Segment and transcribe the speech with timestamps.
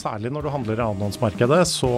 [0.00, 1.92] Særlig når du handler i annenhåndsmarkedet, så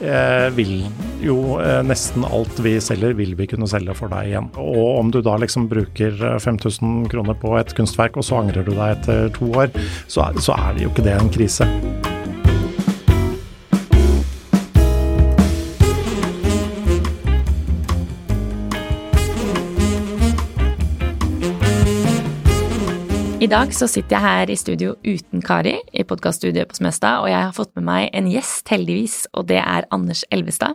[0.00, 0.86] eh, vil
[1.20, 4.48] jo eh, nesten alt vi selger, vil vi kunne selge for deg igjen.
[4.56, 8.72] Og om du da liksom bruker 5000 kroner på et kunstverk, og så angrer du
[8.72, 9.74] deg etter to år,
[10.06, 11.68] så, så er det jo ikke det en krise.
[23.38, 27.28] I dag så sitter jeg her i studio uten Kari, i podkaststudioet på Smestad, og
[27.30, 30.74] jeg har fått med meg en gjest, heldigvis, og det er Anders Elvestad.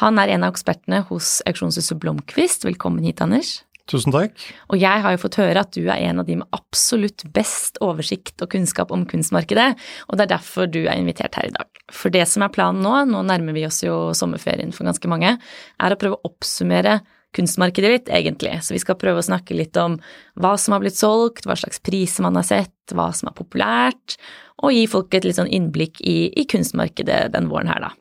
[0.00, 2.64] Han er en av ekspertene hos auksjonshuset Blomkvist.
[2.64, 3.58] Velkommen hit, Anders.
[3.92, 4.40] Tusen takk.
[4.72, 7.76] Og jeg har jo fått høre at du er en av de med absolutt best
[7.84, 9.68] oversikt og kunnskap om kunstmarkedet,
[10.08, 11.84] og det er derfor du er invitert her i dag.
[11.92, 15.36] For det som er planen nå, nå nærmer vi oss jo sommerferien for ganske mange,
[15.76, 17.02] er å prøve å oppsummere
[17.36, 18.54] kunstmarkedet ditt, egentlig.
[18.64, 19.98] Så vi skal prøve å snakke litt om
[20.40, 24.16] hva som har blitt solgt, hva slags priser man har sett, hva som er populært,
[24.64, 27.92] og gi folk et litt sånn innblikk i, i kunstmarkedet den våren her, da.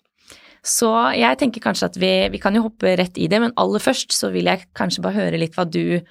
[0.67, 3.83] Så jeg tenker kanskje at vi, vi kan jo hoppe rett i det, men aller
[3.83, 6.01] først så vil jeg kanskje bare høre litt hva du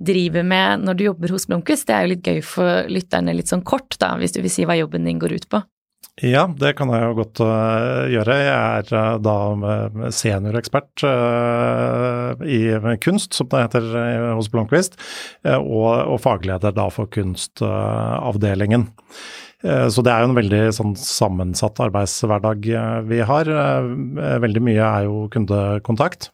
[0.00, 1.86] driver med når du jobber hos Blomkvist.
[1.86, 4.64] Det er jo litt gøy for lytterne litt sånn kort, da, hvis du vil si
[4.66, 5.60] hva jobben din går ut på.
[6.20, 8.34] Ja, det kan jeg jo godt uh, gjøre.
[8.44, 12.60] Jeg er uh, da seniorekspert uh, i
[13.00, 13.86] kunst, som det heter
[14.36, 14.98] hos Blomkvist,
[15.48, 18.90] og, og, fagleder da for kunstavdelingen.
[19.60, 22.64] Så det er jo en veldig sånn, sammensatt arbeidshverdag
[23.04, 23.50] vi har.
[24.40, 26.30] Veldig mye er jo kundekontakt.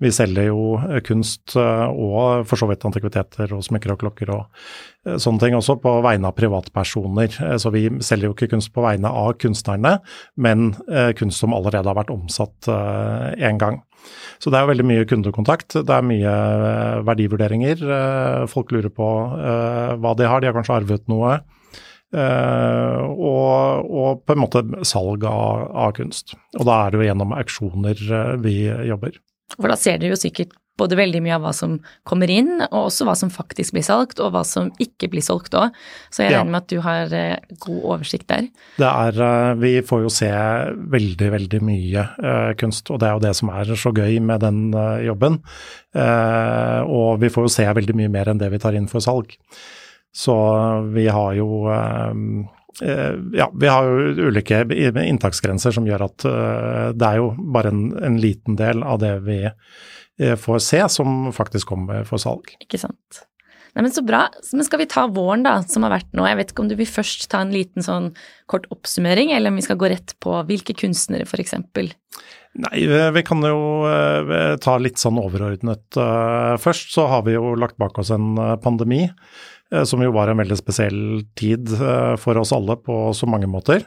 [0.00, 5.44] Vi selger jo kunst og for så vidt antikviteter og smykker og klokker og sånne
[5.44, 7.36] ting også på vegne av privatpersoner.
[7.60, 9.98] Så vi selger jo ikke kunst på vegne av kunstnerne,
[10.40, 10.72] men
[11.20, 13.82] kunst som allerede har vært omsatt én gang.
[14.40, 15.82] Så det er jo veldig mye kundekontakt.
[15.84, 16.34] Det er mye
[17.04, 17.84] verdivurderinger.
[18.48, 21.42] Folk lurer på hva de har, de har kanskje arvet noe.
[22.10, 26.34] Uh, og, og, på en måte salg av, av, kunst.
[26.58, 29.20] Og da er det jo gjennom auksjoner uh, vi jobber.
[29.54, 31.76] For da ser dere jo sikkert både veldig mye av hva som
[32.08, 35.54] kommer inn, og også hva som faktisk blir solgt, og hva som ikke blir solgt
[35.58, 35.76] òg.
[36.08, 36.52] Så jeg regner ja.
[36.54, 38.48] med at du har uh, god oversikt der.
[38.80, 40.30] Det er Vi får jo se
[40.96, 42.06] veldig, veldig mye
[42.58, 44.72] kunst, og det er jo det som er så gøy med den
[45.04, 45.42] jobben.
[45.94, 49.36] og vi får jo se veldig mye mer enn det vi tar inn for salg.
[50.12, 50.34] Så
[50.94, 52.48] vi har jo ehm,
[52.82, 54.64] eh, ja, vi har jo ulike
[55.06, 59.14] inntaksgrenser som gjør at eh, det er jo bare en, en liten del av det
[59.26, 62.50] vi eh, får se som faktisk kommer for salg.
[62.62, 63.24] Ikke sant.
[63.70, 64.24] Nei, men Så bra.
[64.50, 66.24] Men skal vi ta våren, da, som har vært nå.
[66.26, 68.10] Jeg vet ikke om du vil først ta en liten sånn
[68.50, 71.54] kort oppsummering, eller om vi skal gå rett på hvilke kunstnere, f.eks.?
[72.58, 72.80] Nei,
[73.14, 73.60] vi kan jo
[74.58, 76.00] ta litt sånn overordnet
[76.58, 76.90] først.
[76.96, 79.04] Så har vi jo lagt bak oss en pandemi.
[79.70, 83.50] Eh, som jo var en veldig spesiell tid eh, for oss alle på så mange
[83.50, 83.86] måter.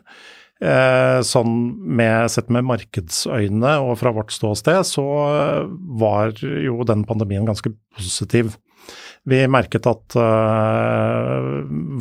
[0.64, 5.06] Eh, sånn med, sett med markedsøyne og fra vårt ståsted, så
[6.00, 8.56] var jo den pandemien ganske positiv.
[9.28, 10.16] Vi merket at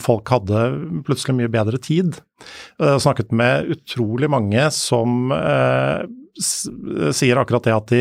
[0.03, 0.63] folk hadde
[1.07, 2.17] plutselig mye bedre tid.
[2.83, 5.31] Uh, snakket med utrolig mange som
[6.35, 8.01] sier akkurat det at de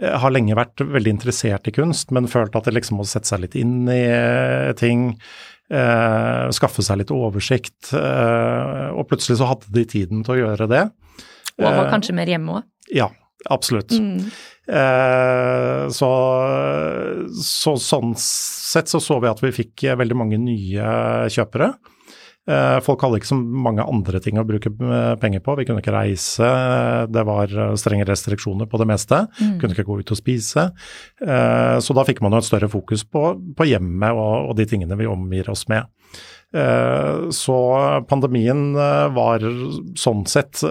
[0.00, 3.42] har lenge vært veldig interessert i kunst, men følt at det liksom må sette seg
[3.44, 5.10] litt inn i eh, ting.
[5.70, 7.92] Eh, skaffe seg litt oversikt.
[7.94, 10.86] Eh, og plutselig så hadde de tiden til å gjøre det.
[11.60, 12.66] Og var eh, kanskje mer hjemme òg?
[12.96, 13.10] Ja,
[13.52, 13.92] absolutt.
[13.92, 14.30] Mm.
[14.70, 16.10] Eh, så,
[17.44, 20.90] så, sånn sett så så vi at vi fikk veldig mange nye
[21.30, 21.74] kjøpere.
[22.48, 25.58] Eh, folk hadde ikke så mange andre ting å bruke eh, penger på.
[25.58, 26.48] Vi kunne ikke reise,
[27.12, 29.22] det var eh, strenge restriksjoner på det meste.
[29.38, 29.54] Mm.
[29.60, 30.70] Kunne ikke gå ut og spise.
[31.20, 33.22] Så da fikk man jo et større fokus på,
[33.56, 35.88] på hjemmet og, og, de tingene vi omgir oss med.
[37.36, 37.56] Så
[38.10, 38.72] pandemien
[39.14, 39.44] var
[40.00, 40.62] sånn sett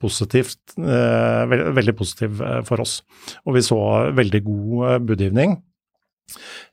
[0.00, 2.96] positivt, veldig positiv for oss.
[3.44, 3.80] Og vi så
[4.16, 5.58] veldig god budgivning.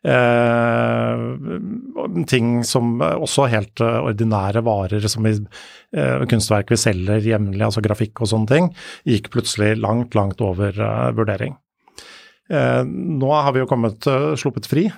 [0.03, 1.18] Eh,
[2.27, 5.36] ting som også helt eh, ordinære varer, som vi,
[5.94, 8.71] eh, kunstverk vi selger jevnlig, altså grafikk og sånne ting,
[9.06, 11.53] gikk plutselig langt, langt over eh, vurdering.
[12.51, 14.89] Eh, nå har vi jo kommet uh, sluppet fri i,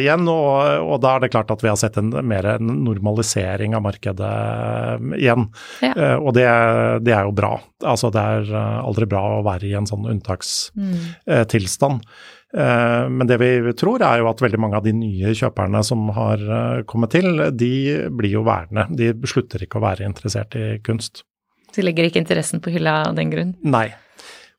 [0.00, 3.76] igjen, og, og, da er det klart at vi har sett en mer en normalisering
[3.78, 4.32] av markedet
[5.20, 5.46] igjen.
[5.84, 6.16] Ja.
[6.16, 6.48] og det,
[7.06, 7.54] det, er jo bra.
[7.86, 8.50] Altså det er
[8.82, 12.02] aldri bra å være i en sånn unntakstilstand.
[12.02, 12.08] Mm.
[12.52, 16.42] Men det vi tror er jo at veldig mange av de nye kjøperne som har
[16.84, 17.72] kommet til, de
[18.12, 18.84] blir jo værende.
[18.92, 21.22] De slutter ikke å være interessert i kunst.
[21.72, 23.54] De legger ikke interessen på hylla av den grunn?
[23.64, 23.86] Nei.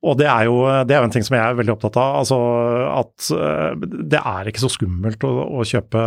[0.04, 2.18] Og det er, jo, det er jo en ting som jeg er veldig opptatt av.
[2.20, 2.38] altså
[2.92, 6.04] At eh, det er ikke så skummelt å, å kjøpe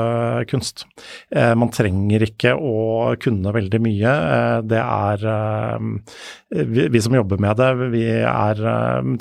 [0.50, 0.84] kunst.
[1.32, 4.12] Eh, man trenger ikke å kunne veldig mye.
[4.36, 5.24] Eh, det er
[6.52, 8.60] vi, vi, som jobber med det, vi er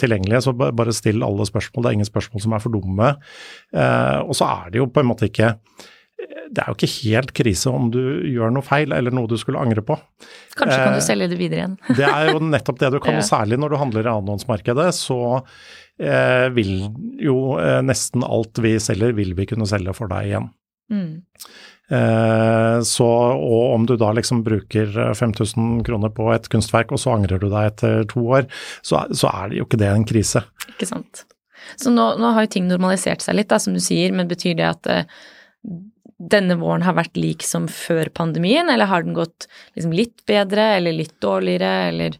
[0.01, 1.85] tilgjengelige, så bare still alle spørsmål.
[1.85, 3.15] Det er ingen spørsmål som er for dumme.
[3.75, 5.55] Og så er det jo på en måte ikke
[6.15, 8.01] det er jo ikke helt krise om du
[8.31, 9.97] gjør noe feil eller noe du skulle angre på.
[10.55, 11.77] Kanskje kan du eh, selge det videre igjen.
[11.99, 14.89] det er jo nettopp det du kan, særlig når du handler i annenhåndsmarkedet.
[14.95, 16.87] Så eh, vil
[17.21, 20.49] jo eh, nesten alt vi selger, vil vi kunne selge for deg igjen.
[20.93, 21.11] Mm.
[21.95, 27.17] Eh, så, og om du da liksom bruker 5000 kroner på et kunstverk, og så
[27.17, 28.47] angrer du deg etter to år,
[28.85, 30.45] så, så er det jo ikke det en krise.
[30.71, 31.25] Ikke sant.
[31.81, 34.55] Så nå, nå har jo ting normalisert seg litt, da, som du sier, men betyr
[34.61, 34.93] det at
[36.17, 40.75] denne våren har vært lik som før pandemien, eller har den gått liksom litt bedre
[40.77, 42.17] eller litt dårligere, eller?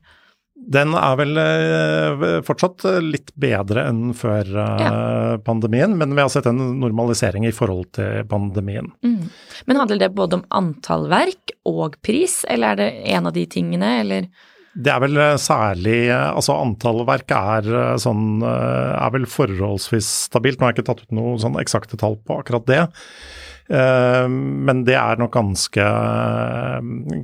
[0.55, 4.91] Den er vel eh, fortsatt litt bedre enn før eh, ja.
[5.43, 8.87] pandemien, men vi har sett en normalisering i forhold til pandemien.
[9.05, 9.29] Mm.
[9.67, 13.45] Men handler det både om antall verk og pris, eller er det en av de
[13.51, 14.29] tingene, eller?
[14.75, 17.69] Det er vel eh, særlig Altså antall verk er
[18.01, 20.59] sånn er vel forholdsvis stabilt.
[20.59, 22.83] Nå har jeg ikke tatt ut noe sånn eksakte tall på akkurat det.
[23.69, 25.89] Eh, men det er nok ganske,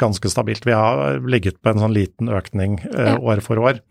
[0.02, 0.66] ganske stabilt.
[0.68, 3.82] Vi har ligget på en sånn liten økning eh, år for år.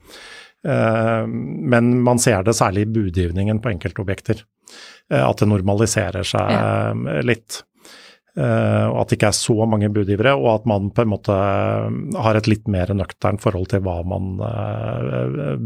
[0.67, 4.45] Eh, men man ser det særlig i budgivningen på enkeltobjekter.
[5.11, 7.65] At det normaliserer seg litt.
[8.39, 12.39] og at det ikke er så mange budgivere, og at man på en måte har
[12.39, 14.39] et litt mer nøkternt forhold til hva man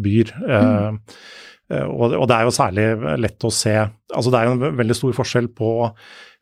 [0.01, 0.33] byr.
[0.41, 1.03] Mm.
[1.73, 2.83] Og, det er jo særlig
[3.17, 5.71] lett å se Altså det er jo en veldig stor forskjell på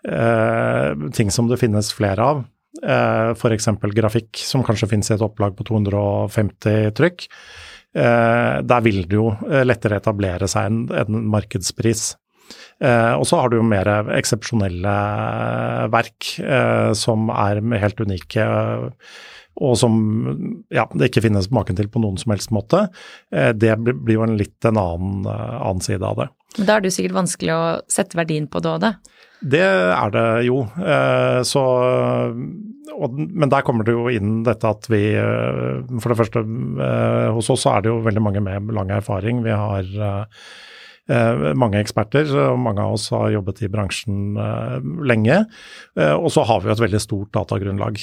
[0.03, 2.43] Eh, ting som det finnes flere av.
[2.83, 3.69] Eh, F.eks.
[3.95, 7.29] grafikk, som kanskje finnes i et opplag på 250 trykk.
[7.95, 12.17] Eh, der vil det jo eh, lettere etablere seg en, en markedspris.
[12.83, 14.97] Eh, og så har du jo mer eksepsjonelle
[15.93, 18.49] verk eh, som er helt unike,
[19.61, 19.97] og som
[20.73, 22.87] ja, det ikke finnes maken til på noen som helst måte.
[23.31, 26.29] det blir jo en litt en annen, annen side av det.
[26.57, 28.93] Da er det jo sikkert vanskelig å sette verdien på det òg, det?
[29.43, 30.61] Det er det jo.
[30.79, 31.63] Eh, så,
[32.95, 36.45] og, men der kommer det jo inn dette at vi eh, For det første,
[36.87, 39.43] eh, hos oss så er det jo veldig mange med lang erfaring.
[39.43, 39.89] Vi har
[41.09, 44.37] mange eksperter, og mange av oss har jobbet i bransjen
[45.03, 45.39] lenge.
[45.99, 47.99] Og så har vi jo et veldig stort datagrunnlag.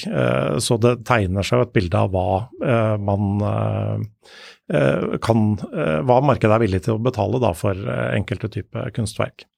[0.60, 3.40] Så det tegner seg jo et bilde av hva man
[5.24, 5.46] kan
[6.06, 7.74] Hva markedet er villig til å betale da for
[8.12, 9.49] enkelte typer kunstverk.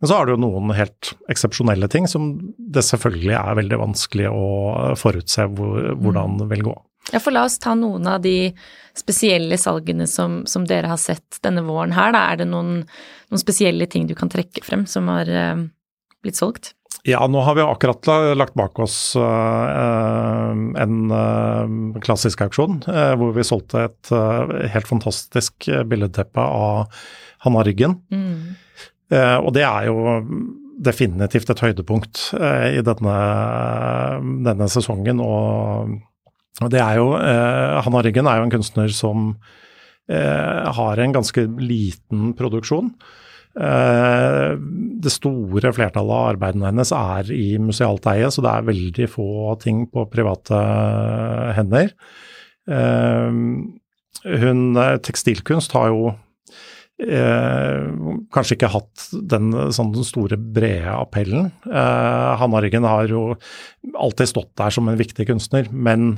[0.00, 4.28] Men så har du jo noen helt eksepsjonelle ting som det selvfølgelig er veldig vanskelig
[4.32, 4.46] å
[4.98, 6.76] forutse hvor, hvordan det vil gå.
[7.12, 8.50] Ja, for la oss ta noen av de
[8.96, 12.10] spesielle salgene som, som dere har sett denne våren her.
[12.14, 12.24] Da.
[12.32, 12.80] Er det noen,
[13.30, 15.62] noen, spesielle ting du kan trekke frem som har uh,
[16.26, 16.72] blitt solgt?
[17.06, 23.46] Ja, nå har vi akkurat lagt bak oss uh, en uh, klassisk auksjon hvor vi
[23.46, 24.10] solgte et
[24.74, 26.90] helt fantastisk billedteppe av
[27.46, 28.00] Hanna Ryggen.
[28.10, 28.56] Mm.
[29.12, 30.20] Eh, og det er jo
[30.86, 33.18] definitivt et høydepunkt eh, i denne,
[34.46, 35.22] denne sesongen.
[35.22, 35.94] Og,
[36.72, 39.30] det er jo eh, Hanna Ryggen er jo en kunstner som
[40.06, 42.92] har en ganske liten produksjon.
[43.58, 49.56] Det store flertallet av arbeidene hennes er i musealt eie, så det er veldig få
[49.64, 50.60] ting på private
[51.58, 51.90] hender.
[52.70, 54.62] Hun,
[55.10, 56.14] tekstilkunst har jo
[56.96, 57.88] Eh,
[58.32, 61.50] kanskje ikke hatt den, sånn, store, brede appellen.
[61.68, 63.34] Eh, Hanna Ryggen har jo
[64.00, 66.14] alltid stått der som en viktig kunstner, men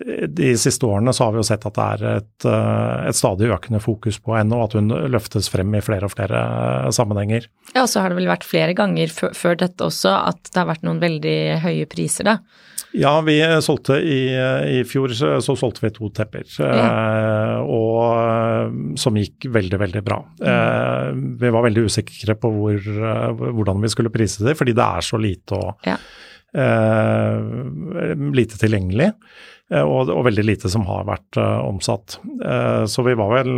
[0.00, 3.20] eh, de siste årene så har vi jo sett at det er et, eh, et
[3.20, 6.90] stadig økende fokus på henne, og at hun løftes frem i flere og flere eh,
[6.96, 7.50] sammenhenger.
[7.74, 10.72] Ja, og så har det vel vært flere ganger før dette også at det har
[10.72, 12.38] vært noen veldig høye priser, da.
[12.94, 14.18] Ja, vi solgte i,
[14.78, 16.84] i fjor så, så, solgte vi to tepper, ja.
[16.84, 20.20] eh, og som gikk veldig, veldig bra.
[20.38, 20.44] Mm.
[20.52, 21.08] Eh,
[21.42, 22.92] vi var veldig usikre på hvor,
[23.48, 25.98] hvordan vi skulle prise det, fordi det er så lite å, ja.
[28.38, 29.10] lite tilgjengelig.
[29.72, 32.18] Eh, og, og, veldig lite som har vært uh, omsatt.
[32.42, 33.48] Uh, så vi var vel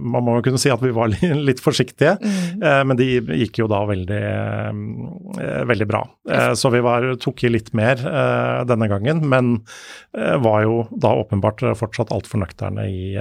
[0.00, 1.12] Man må jo kunne si at vi var
[1.48, 2.62] litt forsiktige, mm.
[2.64, 3.08] uh, men de
[3.42, 4.22] gikk jo da veldig,
[5.68, 6.00] veldig bra.
[6.56, 8.00] så vi var, tok i litt mer
[8.68, 9.50] denne gangen, men
[10.14, 13.14] var jo da åpenbart fortsatt altfor nøkterne i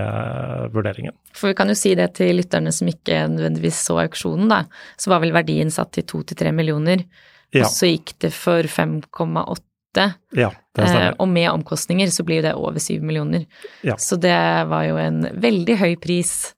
[0.74, 1.16] vurderingen.
[1.36, 4.62] For vi kan jo si det til lytterne som ikke nødvendigvis så auksjonen, da.
[5.00, 7.06] Så var vel verdien satt til to til tre millioner,
[7.54, 7.66] ja.
[7.66, 9.73] og så gikk det for 5,8
[10.38, 10.50] ja.
[10.80, 13.46] Eh, og med omkostninger så blir jo det over syv millioner.
[13.86, 13.98] Ja.
[14.02, 14.36] Så det
[14.70, 16.54] var jo en veldig høy pris.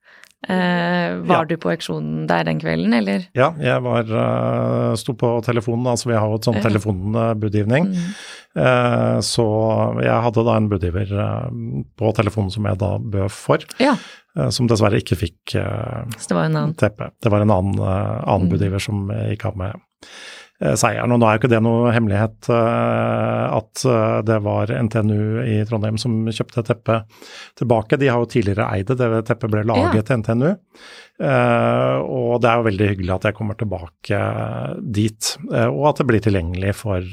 [0.46, 1.46] Eh, var ja.
[1.50, 3.26] du på auksjonen der den kvelden, eller?
[3.38, 5.88] Ja, jeg var uh, sto på telefonen.
[5.90, 7.90] Altså vi har jo et sånn telefonbudgivning.
[7.92, 8.12] Mm.
[8.56, 9.48] Eh, så
[10.06, 11.50] jeg hadde da en budgiver uh,
[11.98, 13.66] på telefonen som jeg da bød for.
[13.82, 13.98] Ja.
[14.52, 17.06] som dessverre ikke fikk teppe.
[17.24, 18.52] Det var en annen, annen mm.
[18.52, 21.12] budgiver som gikk av med Eh, seieren.
[21.12, 25.58] Og nå er jo ikke det noe hemmelighet uh, at uh, det var NTNU i
[25.68, 27.18] Trondheim som kjøpte teppet
[27.60, 28.00] tilbake.
[28.00, 30.06] De har jo tidligere eid det, det teppet ble laget ja.
[30.08, 30.48] til NTNU.
[31.16, 34.18] Og det er jo veldig hyggelig at jeg kommer tilbake
[34.84, 37.06] dit, og at det blir tilgjengelig for,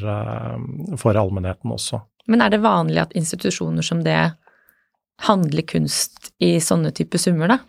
[0.99, 2.01] for allmennheten også.
[2.27, 4.19] Men er det vanlig at institusjoner som det
[5.29, 7.61] handler kunst i sånne type summer, da?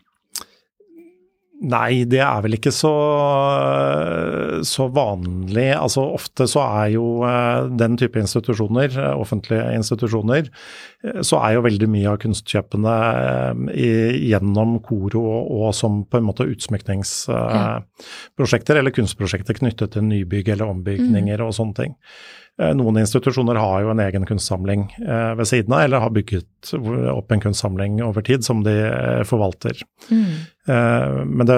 [1.63, 2.91] Nei, det er vel ikke så,
[4.67, 5.70] så, vanlig.
[5.77, 10.50] Altså Ofte så er jo eh, den type institusjoner, eh, offentlige institusjoner,
[11.05, 12.96] eh, så er jo veldig mye av kunstkjøpene
[13.79, 20.67] gjennom KORO og, og som på en måte utsmykningsprosjekter, eller kunstprosjekter knyttet til nybygg eller
[20.74, 21.46] ombygninger mm.
[21.48, 21.93] og sånne ting.
[22.62, 26.74] Eh, noen institusjoner har jo en egen kunstsamling eh, ved siden av, eller har bygget
[27.10, 29.81] opp en kunstsamling over tid som de eh, forvalter.
[30.10, 30.33] Mm.
[30.63, 31.55] Men det,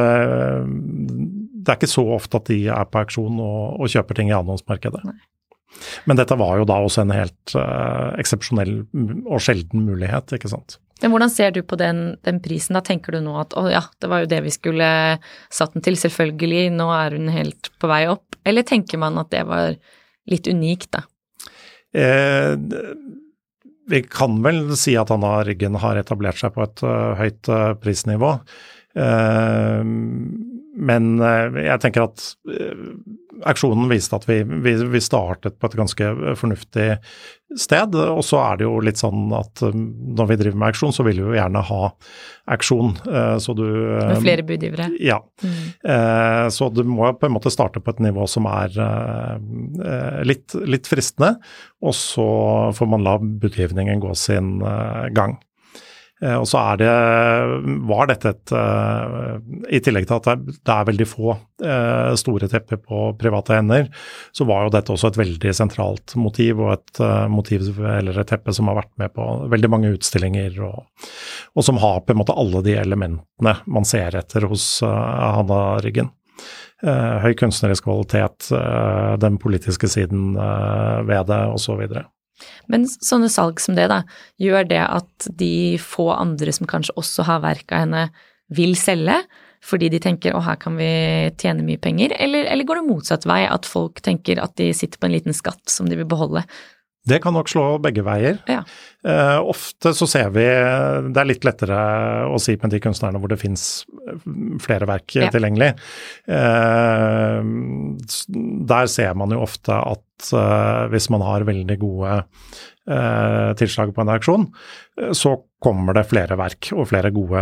[0.65, 4.33] det, er ikke så ofte at de er på auksjon og, og kjøper ting i
[4.33, 5.03] annonsmarkedet.
[6.09, 8.71] Men dette var jo da også en helt uh, eksepsjonell
[9.27, 10.79] og sjelden mulighet, ikke sant.
[11.03, 12.79] Men hvordan ser du på den, den, prisen?
[12.79, 14.87] Da tenker du nå at å ja, det var jo det vi skulle
[15.53, 18.39] satt den til, selvfølgelig, nå er hun helt på vei opp.
[18.47, 19.77] Eller tenker man at det var
[20.32, 21.05] litt unikt, da?
[21.96, 22.55] Eh,
[23.88, 27.74] vi kan vel si at Anna Ryggen har etablert seg på et uh, høyt uh,
[27.77, 28.32] prisnivå.
[28.98, 29.86] Uh,
[30.75, 32.24] men jeg tenker at
[33.46, 36.88] auksjonen viste at vi, vi, vi, startet på et ganske fornuftig
[37.60, 37.96] sted.
[37.96, 41.20] Og så er det jo litt sånn at når vi driver med auksjon, så vil
[41.20, 41.82] vi jo gjerne ha
[42.55, 42.94] auksjon.
[43.44, 44.89] Så du Med flere budgivere?
[45.03, 45.20] Ja.
[45.44, 46.51] Mm.
[46.55, 48.75] Så du må på en måte starte på et nivå som er
[50.27, 51.36] litt, litt fristende,
[51.84, 52.29] og så
[52.75, 54.58] får man la budgivningen gå sin
[55.15, 55.39] gang.
[56.24, 56.91] Eh, og så er det,
[57.89, 59.36] var dette et eh,
[59.75, 63.89] I tillegg til at det er veldig få eh, store tepper på private hender,
[64.36, 68.53] så var jo dette også et veldig sentralt motiv, og et motiv eller et teppe
[68.55, 70.86] som har vært med på veldig mange utstillinger, og,
[71.55, 76.13] og som har på en måte alle de elementene man ser etter hos Hanna Ryggen.
[76.86, 78.50] Høy kunstnerisk kvalitet,
[79.19, 81.81] den politiske siden ved det, osv.
[82.71, 84.01] Men sånne salg som det, da,
[84.41, 88.05] gjør det at de få andre som kanskje også har verk av henne,
[88.55, 89.21] vil selge?
[89.65, 90.89] Fordi de tenker å her kan vi
[91.41, 95.01] tjene mye penger, eller, eller går det motsatt vei, at folk tenker at de sitter
[95.01, 96.43] på en liten skatt som de vil beholde?
[97.05, 98.39] Det kan nok slå begge veier.
[98.50, 98.63] Ja.
[99.05, 100.43] Uh, ofte så ser vi
[101.13, 101.77] Det er litt lettere
[102.25, 103.85] å si med de kunstnerne hvor det fins
[104.63, 105.29] flere verk ja.
[105.33, 105.75] tilgjengelig.
[106.25, 107.45] Uh,
[108.65, 112.21] der ser man jo ofte at uh, hvis man har veldig gode
[113.57, 114.43] tilslag på en auksjon,
[115.17, 115.31] så
[115.65, 117.41] kommer det flere verk og flere gode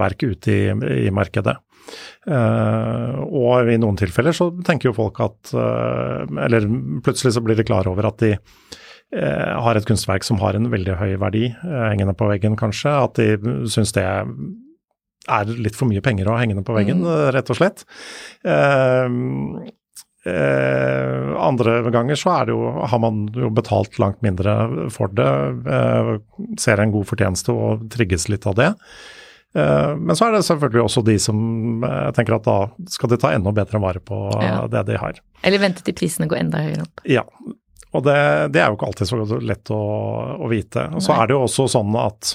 [0.00, 0.56] verk ut i,
[1.06, 1.54] i markedet.
[2.26, 6.66] og i noen tilfeller så tenker jo folk at Eller
[7.06, 8.32] plutselig så blir de klar over at de
[9.12, 12.94] har et kunstverk som har en veldig høy verdi eh, hengende på veggen, kanskje.
[12.96, 17.30] At de syns det er litt for mye penger å henge på veggen, mm.
[17.36, 17.84] rett og slett.
[18.48, 19.06] Eh,
[20.32, 25.32] eh, andre ganger så jo, har man jo betalt langt mindre for det,
[25.78, 26.14] eh,
[26.60, 28.72] ser en god fortjeneste og trigges litt av det.
[29.52, 31.84] Eh, men så er det selvfølgelig også de som
[32.16, 32.58] tenker at da
[32.90, 34.62] skal de ta enda bedre vare på ja.
[34.72, 35.20] det de har.
[35.44, 37.04] Eller vente til prisene går enda høyere opp.
[37.04, 37.26] Ja,
[37.92, 38.20] og det,
[38.52, 39.82] det, er jo ikke alltid så lett å,
[40.40, 40.88] å vite.
[40.96, 42.32] Og så er det jo også sånn at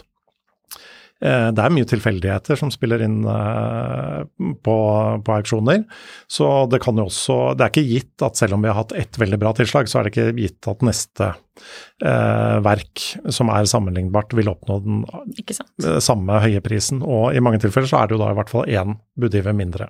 [1.26, 4.78] eh, det er mye tilfeldigheter som spiller inn eh, på,
[5.26, 5.82] på, auksjoner.
[6.30, 8.94] Så det kan jo også Det er ikke gitt at selv om vi har hatt
[8.98, 13.70] ett veldig bra tilslag, så er det ikke gitt at neste eh, verk som er
[13.70, 15.06] sammenlignbart, vil oppnå den
[16.04, 17.02] samme høye prisen.
[17.02, 19.90] Og i mange tilfeller så er det jo da i hvert fall én budgiver mindre.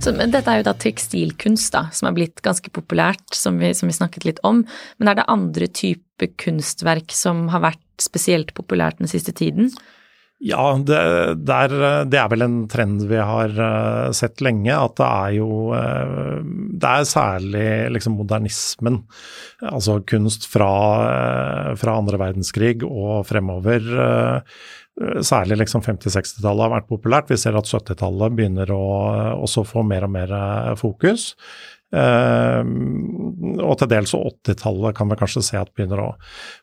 [0.00, 3.90] Så, dette er jo da tekstilkunst, da, som er blitt ganske populært, som vi, som
[3.90, 4.62] vi snakket litt om.
[4.96, 9.68] Men er det andre typer kunstverk som har vært spesielt populært den siste tiden?
[10.40, 10.96] Ja, det,
[11.44, 11.72] det, er,
[12.08, 14.72] det, er, vel en trend vi har uh, sett lenge.
[14.72, 19.02] At det er jo uh, Det er særlig liksom modernismen,
[19.60, 20.72] altså kunst fra,
[21.04, 23.84] uh, fra andre verdenskrig og fremover.
[25.24, 27.30] Særlig liksom 50-60-tallet har vært populært.
[27.30, 28.86] Vi ser at 70-tallet begynner å
[29.46, 30.34] også få mer og mer
[30.76, 31.30] fokus.
[31.90, 36.10] og til dels 80-tallet kan vi kanskje se at begynner å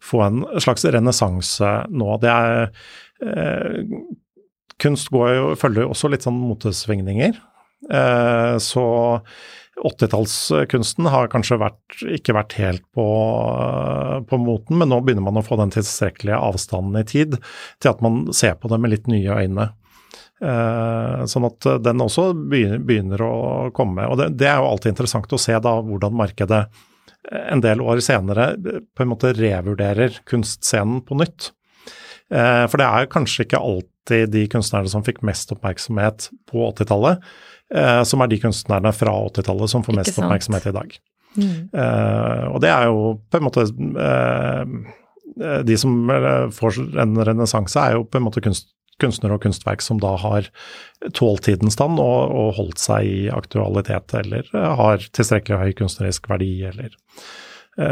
[0.05, 2.13] få en slags renessanse nå.
[2.21, 2.69] Det er
[3.23, 3.83] Eh,
[4.81, 7.39] kunst jo, følger jo også litt sånn motesvingninger.
[7.93, 8.85] Eh, så
[9.85, 13.05] 80-tallskunsten har kanskje vært, ikke vært helt på,
[14.29, 17.37] på, moten, men nå begynner man å få den tilstrekkelige avstanden i tid
[17.83, 19.69] til at man ser på det med litt nye øyne.
[20.37, 23.35] Eh, sånn at den også begynner, begynner å
[23.77, 24.05] komme.
[24.09, 26.65] og det, det, er jo alltid interessant å se da hvordan markedet
[27.27, 31.51] en del år senere på en måte revurderer kunstscenen på nytt.
[32.33, 33.61] Eh, for det er kanskje ikke
[34.07, 37.19] alltid de kunstnerne som fikk mest oppmerksomhet på 80-tallet,
[37.73, 40.95] eh, som er de kunstnerne fra 80-tallet som får mest oppmerksomhet i dag.
[41.37, 41.69] Mm.
[41.73, 43.67] Eh, og det er jo på en måte
[45.37, 46.09] De som
[46.55, 50.47] får en renessanse, er jo på en måte kunst, kunstnere og kunstverk som da har
[51.13, 56.63] tålt tidens stand og, og, holdt seg i aktualitet, eller har tilstrekkelig høy kunstnerisk verdi,
[56.65, 56.95] eller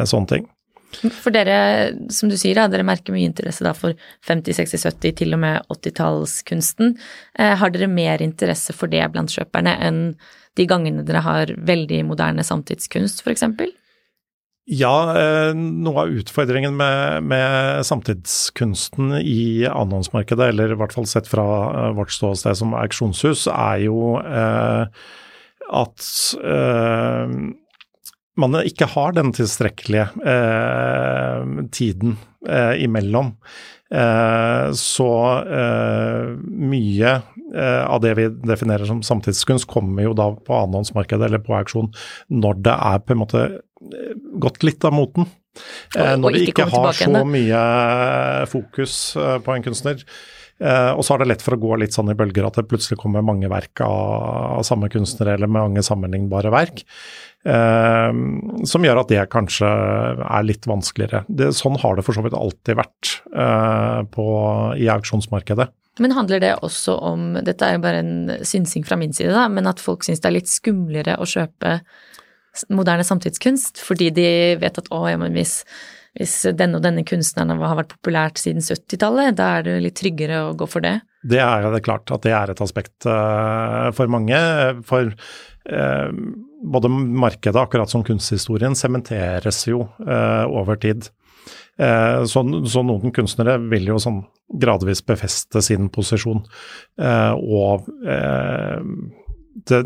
[0.09, 0.47] sånne ting.
[0.93, 3.95] For dere, som du sier, dere merker mye interesse for
[4.27, 6.95] 50-, 60-, 70-, til og med 80-tallskunsten.
[7.39, 10.03] Eh, har dere mer interesse for det blant kjøperne enn
[10.55, 13.43] de gangene dere har veldig moderne samtidskunst, f.eks.?
[14.65, 21.29] Ja, eh, noe av utfordringen med, med, samtidskunsten i annonsmarkedet, eller i hvert fall sett
[21.29, 24.87] fra eh, vårt ståsted som auksjonshus, er jo eh,
[25.83, 26.07] at
[26.41, 27.35] eh,
[28.39, 31.45] man ikke har den tilstrekkelige eh,
[31.75, 32.17] tiden
[32.47, 33.33] eh, imellom.
[33.91, 35.09] Eh, så
[35.45, 37.13] eh, mye
[37.53, 41.91] eh, av det vi definerer som samtidskunst, kommer jo da på annonsmarkedet eller på auksjon
[42.33, 45.29] når det er på en måte eh, gått litt av moten.
[45.95, 47.59] når vi ikke har så mye
[48.51, 50.01] fokus på en kunstner.
[50.55, 52.95] Og så er det lett for å gå litt sånn i bølger at det plutselig
[53.01, 56.85] kommer mange verk av, samme kunstnere eller med mange sammenlignbare verk.
[57.45, 58.09] Uh,
[58.65, 61.21] som gjør at det kanskje er litt vanskeligere.
[61.29, 64.25] Det, sånn har det for så vidt alltid vært uh, på,
[64.81, 65.67] i auksjonsmarkedet.
[66.01, 69.45] Men handler det også om, dette er jo bare en synsing fra min side, da,
[69.51, 71.77] men at folk syns det er litt skumlere å kjøpe
[72.71, 75.61] moderne samtidskunst fordi de vet at å, ja, men hvis,
[76.15, 80.45] hvis denne og denne kunstneren har vært populært siden 70-tallet, da er det litt tryggere
[80.47, 80.97] å gå for det?
[81.25, 84.39] Det er det klart at det er et aspekt uh, for mange.
[84.87, 85.11] For
[86.65, 91.07] både markedet, akkurat som kunsthistorien, sementeres jo eh, over tid.
[91.77, 94.21] Eh, så, så, noen kunstnere vil jo sånn
[94.61, 96.43] gradvis befeste sin posisjon,
[97.01, 98.79] eh, og eh,
[99.55, 99.81] det,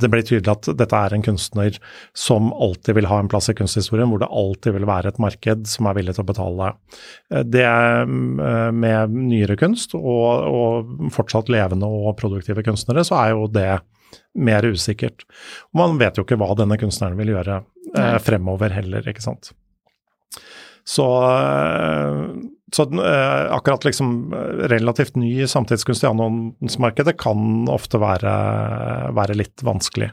[0.00, 1.76] det, blir tydelig at dette er en kunstner
[2.16, 5.68] som alltid vil ha en plass i kunsthistorien, hvor det alltid vil være et marked
[5.68, 6.72] som er villig til å betale.
[7.32, 13.34] Eh, det eh, Med nyere kunst og, og fortsatt levende og produktive kunstnere, så er
[13.34, 13.72] jo det
[14.34, 15.26] mer usikkert.
[15.76, 17.60] Man vet jo ikke hva denne kunstneren vil gjøre
[17.98, 19.52] eh, fremover heller, ikke sant.
[20.86, 22.24] Så, eh,
[22.74, 24.32] så eh, akkurat liksom
[24.70, 28.34] relativt ny samtidskunst i annonsmarkedet kan ofte være,
[29.16, 30.10] være litt vanskelig.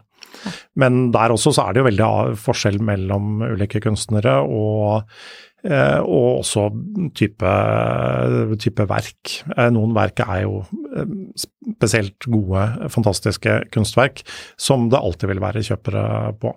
[0.78, 5.08] Men der også så er det jo veldig forskjell mellom ulike kunstnere, og,
[5.66, 6.68] eh, og også
[7.18, 7.54] type,
[8.62, 9.38] type verk.
[9.56, 10.60] Eh, noen verk er jo
[10.96, 11.10] eh,
[11.42, 14.22] spesielt gode, fantastiske kunstverk,
[14.60, 16.06] som det alltid vil være kjøpere
[16.42, 16.54] på.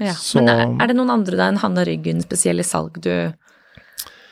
[0.00, 3.12] Ja, Så- Men er, er det noen andre da enn Hanna Ryggen spesielle salg du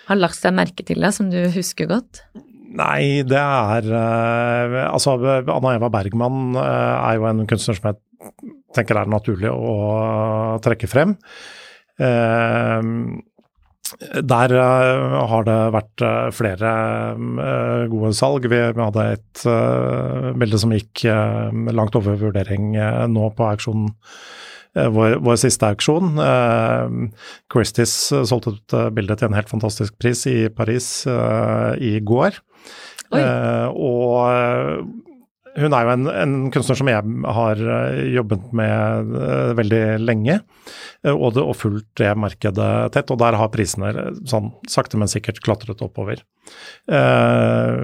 [0.08, 2.24] har lagt seg merke til, deg, som du husker godt?
[2.72, 8.52] Nei, det er eh, Altså, Anna Eva Bergman eh, er jo en kunstner som jeg
[8.72, 9.74] tenker er naturlig å
[10.64, 11.16] trekke frem.
[12.00, 12.88] Eh,
[14.24, 16.70] der har det vært flere
[17.92, 18.46] gode salg.
[18.48, 19.42] Vi, hadde et
[20.40, 21.02] bilde som gikk
[21.76, 22.70] langt over vurdering
[23.12, 23.90] nå på auksjonen.
[24.76, 26.16] Eh, Vår, vår siste auksjon.
[26.16, 27.10] Uh,
[27.52, 31.96] Christies eh, solgte ut eh, bildet til en helt fantastisk pris i Paris eh, i
[32.00, 32.40] går.
[33.12, 34.84] Eh, og eh,
[35.52, 40.38] hun er jo en, en kunstner som jeg har eh, jobbet med eh, veldig lenge,
[41.04, 43.12] eh, og, det, og fulgt det markedet tett.
[43.12, 46.24] Og der har prisene eh, sånn sakte, men sikkert klatret oppover.
[46.88, 47.76] Eh,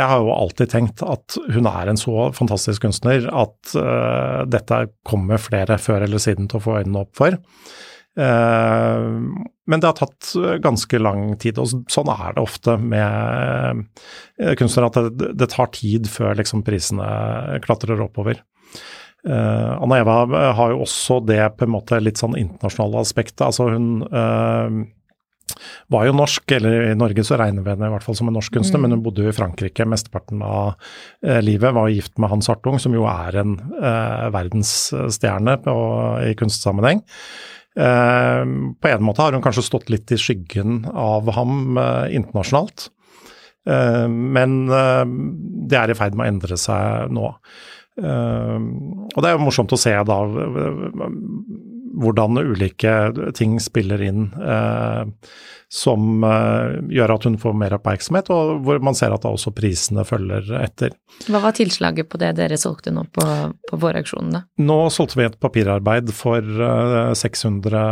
[0.00, 4.86] jeg har jo alltid tenkt at hun er en så fantastisk kunstner at uh, dette
[5.06, 7.36] kommer flere før eller siden til å få øynene opp for.
[8.18, 9.00] Eh,
[9.70, 10.32] men det har tatt
[10.62, 13.84] ganske lang tid, og sånn er det ofte med
[14.42, 17.06] eh, kunstnere, at det, tar tid før liksom prisene
[17.64, 18.42] klatrer oppover.
[19.20, 20.14] Anna Eva
[20.56, 23.42] har jo også det på en måte litt sånn internasjonale aspektet.
[23.44, 24.86] Altså hun
[25.92, 28.36] var jo norsk, eller i Norge så regner vi henne i hvert fall som en
[28.38, 30.74] norsk kunstner, men hun bodde jo i Frankrike mesteparten av
[31.26, 31.74] eh, livet.
[31.76, 35.74] Var gift med Hans Hartung, som jo er en eh, verdensstjerne på,
[36.28, 37.02] i kunstsammenheng.
[37.78, 38.44] Eh,
[38.82, 42.88] på en måte har hun kanskje stått litt i skyggen av ham eh, internasjonalt.
[43.68, 45.04] Eh, men eh,
[45.70, 47.34] det er i ferd med å endre seg nå.
[48.00, 50.16] Og det er jo morsomt å se da
[51.90, 52.92] hvordan ulike
[53.34, 55.04] ting spiller inn eh,
[55.70, 59.52] som eh, gjør at hun får mer oppmerksomhet, og hvor man ser at da også
[59.54, 60.94] prisene følger etter.
[61.30, 63.22] Hva var tilslaget på det dere solgte nå på,
[63.70, 64.40] på våraksjonen.
[64.66, 67.84] Nå solgte vi et papirarbeid for eh, 600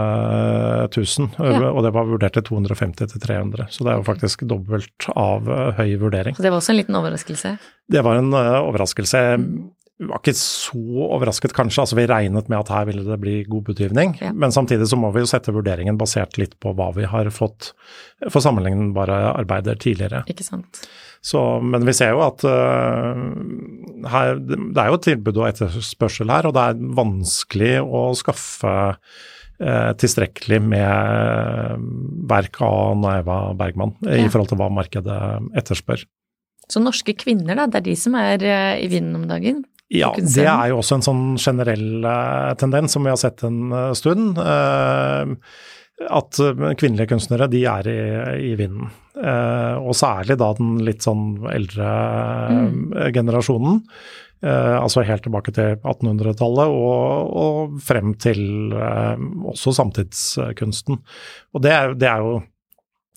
[0.91, 1.71] 000, Ja.
[1.71, 5.47] og det var vurdert til 250 til 300, så det er jo faktisk dobbelt av
[5.49, 6.35] eh, høy vurdering.
[6.39, 7.55] Så det var også en liten overraskelse.
[7.89, 9.23] Det var en eh, overraskelse.
[9.39, 11.83] Vi var ikke så overrasket, kanskje.
[11.83, 14.15] altså Vi regnet med at her ville det bli god budgivning.
[14.23, 14.31] Ja.
[14.33, 17.73] Men samtidig så må vi jo sette vurderingen basert litt på hva vi har fått
[18.31, 20.23] for sammenlignbare arbeider tidligere.
[20.31, 20.85] Ikke sant?
[21.25, 23.19] Så, men vi ser jo at uh,
[24.13, 29.91] her, det er jo tilbud og etterspørsel her, og det er vanskelig å skaffe uh,
[29.99, 31.83] tilstrekkelig med øh,
[32.31, 35.19] verk av Naeva Bergman i forhold til hva markedet
[35.59, 36.07] etterspør.
[36.69, 39.65] Så norske kvinner, da, det er de som er eh, i vinden om dagen?
[39.89, 43.73] Ja, det er jo også en sånn generell eh, tendens som vi har sett en
[43.73, 44.37] eh, stund.
[44.39, 45.35] eh,
[46.09, 46.39] at
[46.79, 48.01] kvinnelige kunstnere, de er i,
[48.47, 48.87] i vinden.
[49.19, 51.89] Og særlig da den litt sånn eldre
[52.55, 52.77] mm.
[53.17, 53.81] generasjonen.
[54.47, 61.01] Altså helt tilbake til 1800-tallet og, og frem til også samtidskunsten.
[61.59, 62.39] Og det er, det er jo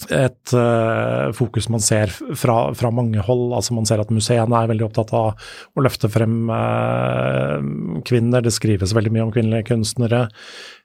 [0.10, 3.52] et uh, fokus man ser fra, fra mange hold.
[3.58, 5.34] altså Man ser at museene er veldig opptatt av
[5.76, 7.60] å løfte frem uh,
[8.08, 8.44] kvinner.
[8.46, 10.26] Det skrives veldig mye om kvinnelige kunstnere.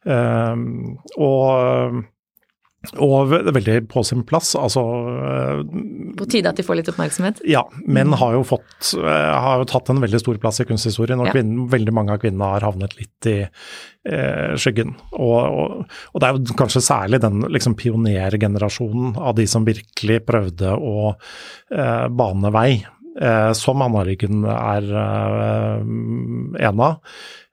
[0.06, 0.54] Uh,
[1.16, 2.02] og,
[3.02, 4.54] og veldig på sin plass.
[4.58, 5.62] Altså eh,
[6.16, 7.42] På tide at de får litt oppmerksomhet?
[7.48, 11.20] ja, menn har jo fått eh, har jo tatt en veldig stor plass i kunsthistorien,
[11.20, 11.34] og Ja.
[11.36, 14.94] kvinnen, veldig mange av kvinnene har havnet litt i eh, skyggen.
[15.12, 20.20] Og, og, og det er jo kanskje særlig den liksom, pionergenerasjonen av de som virkelig
[20.28, 22.70] prøvde å eh, bane vei,
[23.20, 25.80] eh, som Anna-Ryggen er eh,
[26.70, 27.00] en av,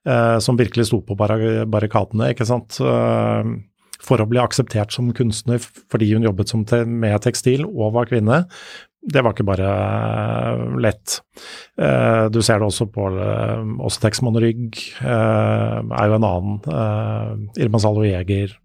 [0.08, 2.78] eh, som virkelig sto på barrikadene, ikke sant.
[2.84, 3.54] Eh,
[4.04, 5.62] for å bli akseptert som kunstner
[5.92, 8.44] fordi hun jobbet som med tekstil og var kvinne.
[9.04, 11.18] Det var ikke bare eh, lett.
[11.76, 16.60] Eh, du ser det også på uh, også Texman Rygg, eh, er jo en annen.
[16.72, 18.56] eh, Irma Zalo Jeger.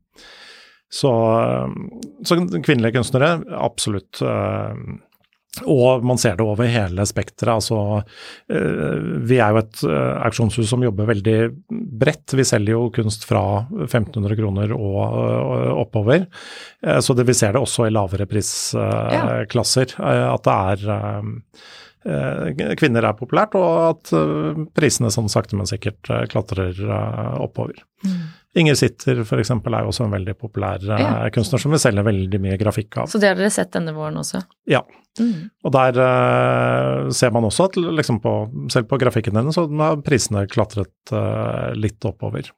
[0.95, 1.75] Så, eh,
[2.25, 4.23] så kvinnelige kunstnere, absolutt.
[5.67, 7.59] Og man ser det over hele spekteret.
[7.59, 7.79] Altså,
[8.53, 11.39] eh, vi er jo et eh, auksjonshus som jobber veldig
[11.99, 12.37] bredt.
[12.39, 16.29] Vi selger jo kunst fra 1500 kroner og, oppover.
[16.85, 19.97] Eh, så det, vi ser det også i lavere prisklasser.
[19.99, 20.87] at det er,
[22.79, 27.79] kvinner er populært, og at eh, prisene sånn sakte, men sikkert eh, klatrer oppover.
[27.79, 27.85] oppover.
[28.59, 29.51] Inger Sitter f.eks.
[29.51, 31.11] er jo også en veldig populær eh, Ja.
[31.35, 33.11] kunstner som vi selger veldig mye grafikk av.
[33.13, 34.41] Så det har dere sett denne våren også?
[34.71, 34.83] Ja.
[35.21, 35.51] Mm.
[35.67, 38.35] Og der eh, ser man også at liksom på,
[38.73, 42.51] selv på grafikken hennes så har prisene klatret eh, litt oppover.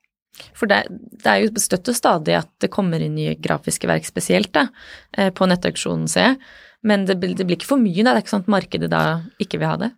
[0.56, 0.84] For det,
[1.20, 4.68] det er jo støtt og stadig at det kommer inn nye grafiske verk spesielt da,
[5.18, 6.42] eh, på nettauksjonen, ser jeg.
[6.82, 8.14] Men det, det blir ikke for mye, da.
[8.14, 9.00] Det er ikke sånn at markedet da
[9.42, 9.90] ikke vil ha det.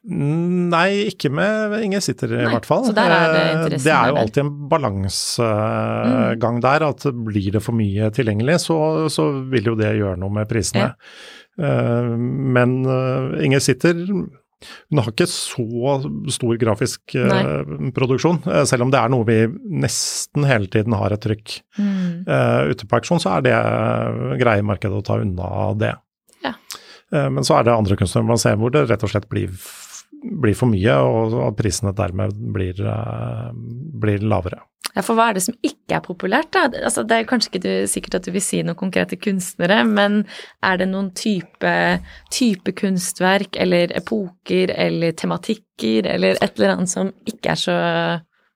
[0.00, 2.86] Nei, ikke med Inger Sitter i Nei, hvert fall.
[2.88, 3.40] så der er det
[3.74, 8.76] Eh, Det er jo alltid en balansegang der, at blir det for mye tilgjengelig, så,
[9.12, 10.92] så vil jo det gjøre noe med prisene.
[11.60, 12.12] Eh,
[12.56, 14.00] Men eh, Inger Sitter
[14.92, 15.64] hun har ikke så
[16.32, 17.62] stor grafisk eh,
[17.96, 19.38] produksjon, selv om det er noe vi
[19.80, 22.26] nesten hele tiden har et trykk Mm.
[22.74, 23.54] ute på auksjon, så er det
[24.42, 25.94] greie markedet å ta unna det.
[27.14, 29.52] Eh, men så er det andre kunstnere man ser hvor det rett og slett blir,
[30.42, 33.48] blir for mye, og at prisene dermed blir, eh,
[34.02, 34.62] blir lavere.
[34.90, 36.64] Ja, for hva er det som ikke er populært, da?
[36.82, 40.24] Altså, det er kanskje ikke du, sikkert at du vil si noen konkrete kunstnere, men
[40.66, 41.74] er det noen type,
[42.34, 47.78] type kunstverk eller epoker eller tematikker eller et eller annet som ikke er så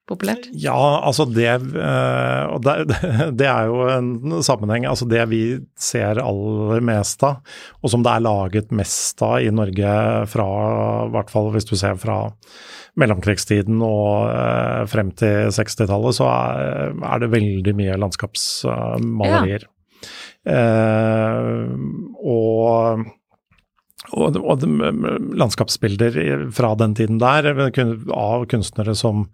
[0.09, 0.49] populært?
[0.61, 2.75] Ja, altså det eh, Og det,
[3.41, 4.87] det er jo en sammenheng.
[4.91, 5.43] Altså det vi
[5.81, 7.41] ser aller mest av,
[7.81, 9.97] og som det er laget mest av i Norge
[10.31, 10.49] fra,
[11.09, 12.19] i hvert fall hvis du ser fra
[13.01, 19.69] mellomkrigstiden og eh, frem til 60-tallet, så er, er det veldig mye landskapsmalerier.
[20.45, 21.53] Eh,
[22.21, 23.05] og
[24.13, 24.65] og, og
[25.41, 26.17] landskapsbilder
[26.55, 27.47] fra den tiden der
[28.13, 29.25] av kunstnere som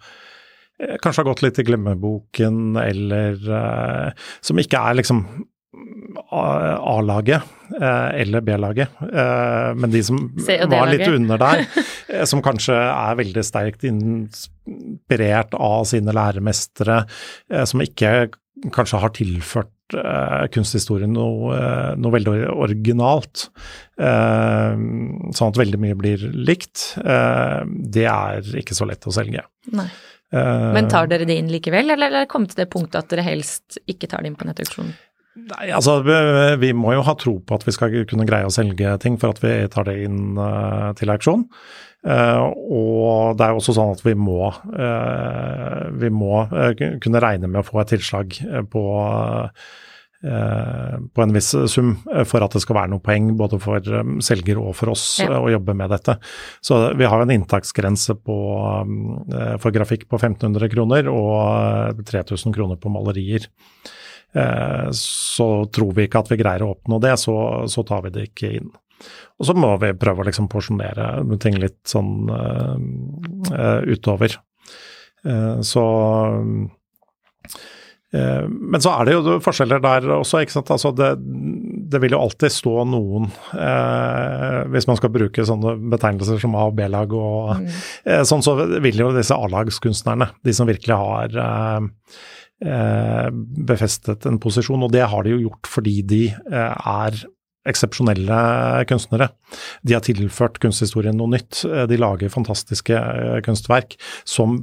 [1.02, 4.12] kanskje har gått litt i glemmeboken, eller eh,
[4.44, 5.24] som ikke er liksom
[6.34, 7.42] A- A-laget
[7.80, 10.18] eh, eller B-laget, eh, men de som
[10.72, 11.62] var litt under der,
[12.10, 17.02] eh, som kanskje er veldig sterkt inspirert av sine læremestere,
[17.52, 18.30] eh, som ikke
[18.74, 23.46] kanskje har tilført eh, kunsthistorien noe, eh, noe veldig originalt,
[24.00, 24.74] eh,
[25.32, 29.46] sånn at veldig mye blir likt, eh, det er ikke så lett å selge.
[29.72, 29.88] Nei.
[30.32, 33.12] Eh, Men tar dere det inn likevel, eller er det kommet til det punktet at
[33.12, 34.92] dere helst ikke tar det inn på nettauksjonen?
[35.40, 38.98] Nei, altså vi- må jo ha tro på at vi skal kunne greie å selge
[39.00, 41.46] ting for at vi tar det inn uh, til auksjon.
[42.04, 46.46] Uh, og det er jo også sånn at vi må, uh, vi må
[47.00, 48.36] kunne regne med å få et tilslag
[48.70, 48.84] på,
[51.16, 54.10] på en viss sum eh, for at det skal være noe poeng både for eh,
[54.26, 55.30] selger og for oss Ja.
[55.30, 56.18] eh, å jobbe med dette.
[56.60, 58.36] Så vi har en inntaksgrense på,
[59.32, 63.48] eh, for grafikk på 1500 kroner og eh, 3000 kroner på malerier.
[64.36, 67.34] Eh, så tror vi ikke at vi greier å oppnå det, så,
[67.66, 68.68] så tar vi det ikke inn.
[69.40, 72.76] Og så må vi prøve å liksom porsjonere ting litt sånn eh,
[73.56, 74.36] eh, utover.
[75.24, 75.84] Eh, så
[76.36, 77.58] eh,
[78.12, 80.70] Men så er det jo forskjeller der også, ikke sant.
[80.74, 81.12] Altså det,
[81.90, 86.66] det vil jo alltid stå noen, eh, hvis man skal bruke sånne betegnelser som A-
[86.70, 91.88] og B-lag og eh, sånn, så vil jo disse A-lagskunstnerne, de som virkelig har eh,
[92.66, 93.28] eh,
[93.70, 97.22] befestet en posisjon, og det har de jo gjort fordi de eh, er
[97.68, 98.36] eksepsjonelle
[98.88, 99.28] kunstnere.
[99.84, 101.62] De har tilført kunsthistorien noe nytt.
[101.90, 104.60] De lager fantastiske eh, kunstverk som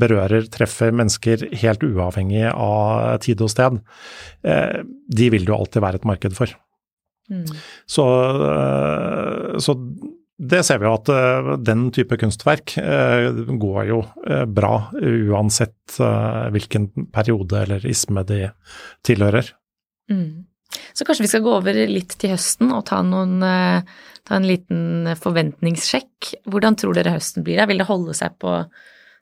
[0.00, 3.78] berører, treffer mennesker helt uavhengig av tid og sted.
[4.42, 6.56] Eh, De vil det jo alltid være et marked for.
[7.30, 7.46] Mm.
[7.86, 8.06] Så,
[8.50, 9.78] eh, så
[10.40, 11.08] det ser vi jo at
[11.60, 12.72] den type kunstverk
[13.60, 13.98] går jo
[14.48, 18.46] bra uansett hvilken periode eller isme de
[19.04, 19.50] tilhører.
[20.08, 20.48] Mm.
[20.92, 23.82] Så kanskje vi skal gå over litt til høsten og ta, noen, eh,
[24.26, 26.34] ta en liten forventningssjekk.
[26.50, 27.62] Hvordan tror dere høsten blir?
[27.66, 28.60] Vil det holde seg på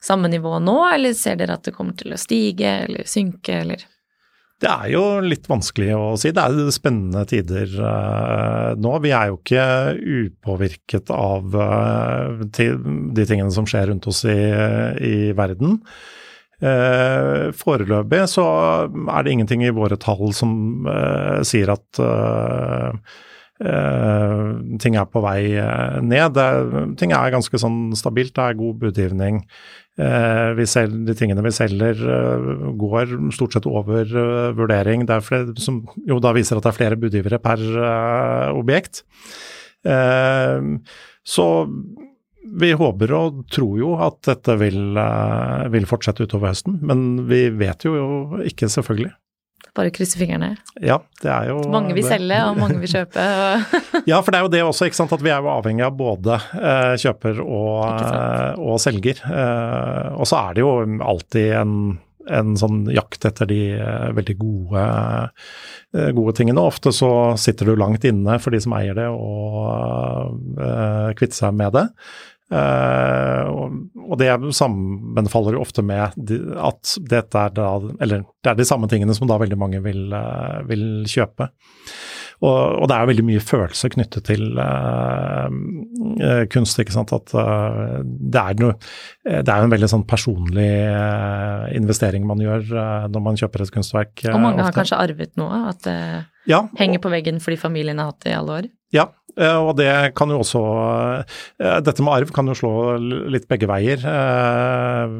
[0.04, 3.86] samme nivå nå, eller ser dere at det kommer til å stige eller synke, eller
[4.58, 6.32] Det er jo litt vanskelig å si.
[6.34, 8.94] Det er spennende tider eh, nå.
[9.04, 9.66] Vi er jo ikke
[10.18, 14.38] upåvirket av eh, de tingene som skjer rundt oss i,
[14.98, 15.78] i verden.
[16.58, 18.44] Eh, foreløpig så
[18.90, 22.96] er det ingenting i våre tall som eh, sier at eh,
[23.62, 24.40] eh,
[24.82, 26.34] ting er på vei eh, ned.
[26.34, 26.48] Det,
[26.98, 29.44] ting er ganske sånn stabilt, det er god budgivning.
[29.98, 32.02] Eh, selger, de tingene vi selger
[32.78, 34.10] går stort sett over
[34.58, 35.06] vurdering.
[35.06, 37.62] Det er flere, som jo da viser at det er flere budgivere per
[38.58, 39.04] objekt.
[41.28, 41.46] Så
[42.56, 47.48] vi håper og tror jo at dette vil, eh, vil fortsette utover høsten, men vi
[47.50, 49.12] vet jo ikke selvfølgelig.
[49.76, 50.56] Bare krysse fingrene.
[50.82, 53.22] Ja, det er jo Mange vil selge, og mange vil kjøpe.
[54.10, 55.94] Ja, for det er jo det også, ikke sant, at vi er jo avhengig av
[55.98, 59.22] både eh, kjøper og, eh, og selger.
[60.16, 60.72] Og så er det jo
[61.12, 61.74] alltid en,
[62.40, 63.60] en sånn jakt etter de
[64.16, 64.86] veldig gode,
[66.16, 66.64] gode tingene.
[66.64, 71.54] Ofte så sitter du langt inne for de som eier det, og uh, kvitter seg
[71.60, 71.86] med det.
[72.48, 73.48] Eh,
[74.08, 76.14] og, det sammenfaller jo ofte med
[76.56, 80.06] at dette er da Eller det er de samme tingene som da veldig mange vil,
[80.14, 81.50] uh, vil kjøpe.
[82.38, 86.78] Og, og det er jo veldig mye følelse knyttet til eh, kunst.
[86.78, 88.76] ikke sant, at det, er noe,
[89.26, 90.68] det er en veldig sånn personlig
[91.74, 92.62] investering man gjør
[93.10, 94.22] når man kjøper et kunstverk.
[94.30, 94.78] Og mange har ofte.
[94.78, 95.98] kanskje arvet noe, at det
[96.46, 98.70] ja, henger på veggen fordi familien har hatt det i alle år.
[98.94, 100.60] ja, og det kan jo også
[101.62, 102.72] eh, Dette med arv kan jo slå
[103.30, 104.02] litt begge veier.
[104.02, 105.16] Eh,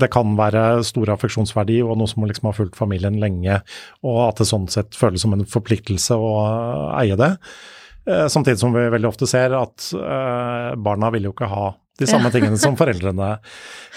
[0.00, 3.60] Det kan være stor affeksjonsverdi og noe som liksom har fulgt familien lenge,
[4.04, 6.30] og at det sånn sett føles som en forpliktelse å
[7.00, 7.34] eie det.
[8.08, 12.08] Eh, Samtidig som vi veldig ofte ser at eh, barna vil jo ikke ha de
[12.08, 13.34] samme tingene som foreldrene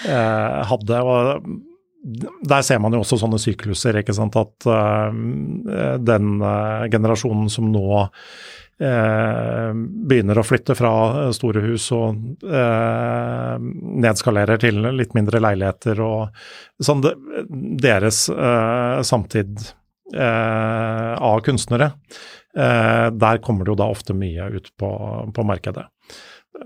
[0.08, 0.98] eh, hadde.
[1.00, 1.46] og
[2.44, 4.34] der ser man jo også sånne sykluser, ikke sant.
[4.36, 5.14] At eh,
[6.04, 8.10] den eh, generasjonen som nå eh,
[8.78, 10.92] begynner å flytte fra
[11.24, 13.54] eh, store hus og eh,
[14.04, 16.44] nedskalerer til litt mindre leiligheter og
[16.82, 17.14] sånn de,
[17.84, 19.62] Deres eh, samtid
[20.14, 21.92] eh, av kunstnere,
[22.56, 24.90] eh, der kommer det jo da ofte mye ut på,
[25.34, 25.86] på markedet.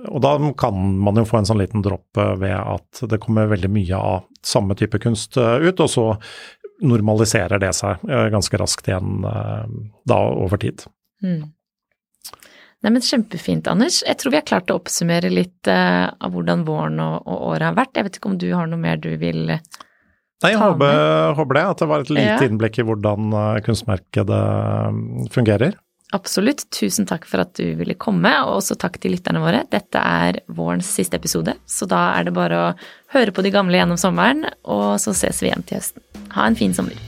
[0.08, 3.52] Og da kan man jo få en sånn liten dropp eh, ved at det kommer
[3.52, 6.08] veldig mye av samme type kunst eh, ut, og så
[6.84, 10.84] normaliserer det seg eh, ganske raskt igjen eh, da over tid.
[11.24, 11.48] Mm.
[12.84, 14.02] Nei, men Kjempefint, Anders.
[14.06, 17.72] Jeg tror vi har klart å oppsummere litt uh, av hvordan våren og, og året
[17.72, 17.96] har vært.
[17.98, 19.48] Jeg vet ikke om du har noe mer du vil
[20.38, 22.46] Nei, jeg Ta håper, håper det, at det var et lite Ja.
[22.46, 23.32] innblikk i hvordan
[23.66, 25.74] kunstmarkedet kunstmerket eh, fungerer.
[26.14, 26.62] Absolutt.
[26.72, 29.64] Tusen takk for at du ville komme, og også takk til lytterne våre.
[29.68, 32.72] Dette er vårens siste episode, så da er det bare å
[33.12, 36.06] høre på de gamle gjennom sommeren, og så ses vi igjen til høsten.
[36.38, 37.07] Ha en fin sommer.